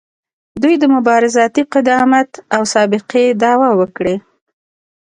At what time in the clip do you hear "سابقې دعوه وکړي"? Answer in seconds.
2.73-4.15